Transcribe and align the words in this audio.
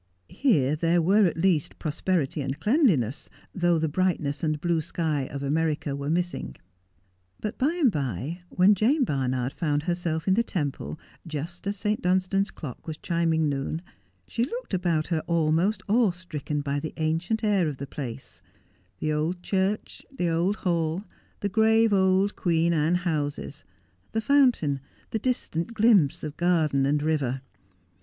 Here 0.29 0.75
there 0.75 0.99
were, 0.99 1.27
at 1.27 1.37
least, 1.37 1.77
prosperity 1.77 2.41
and 2.41 2.59
cleanliness, 2.59 3.29
though 3.53 3.77
the 3.77 3.87
brightness 3.87 4.43
and 4.43 4.59
bine 4.59 4.79
shy 4.81 5.21
of 5.31 5.43
America 5.43 5.95
were 5.95 6.09
missing. 6.09 6.55
But 7.39 7.59
by 7.59 7.75
and 7.79 7.91
by, 7.91 8.41
when 8.49 8.73
Jane 8.73 9.03
Barnard 9.03 9.53
found 9.53 9.83
herself 9.83 10.27
in 10.27 10.33
the 10.33 10.41
Temple, 10.41 10.99
just 11.27 11.67
as 11.67 11.77
St. 11.77 12.01
Dunstan's 12.01 12.49
clock 12.49 12.87
was 12.87 12.97
chiming 12.97 13.47
noon, 13.47 13.83
she 14.27 14.43
looked 14.43 14.73
about 14.73 15.05
her 15.05 15.19
almost 15.27 15.83
awe 15.87 16.09
stricken 16.09 16.61
by 16.61 16.79
the 16.79 16.95
ancient 16.97 17.43
air 17.43 17.67
of 17.67 17.77
the 17.77 17.85
place— 17.85 18.41
the 18.99 19.13
old 19.13 19.43
church, 19.43 20.03
the 20.11 20.29
old 20.29 20.55
hall, 20.55 21.03
the 21.41 21.47
grave 21.47 21.93
old 21.93 22.35
Queen 22.35 22.73
Anne 22.73 22.95
houses, 22.95 23.63
tho 24.13 24.19
fountain, 24.19 24.79
the 25.11 25.19
distant 25.19 25.75
glimpse 25.75 26.23
of 26.23 26.35
garden 26.37 26.87
and 26.87 27.03
river. 27.03 27.41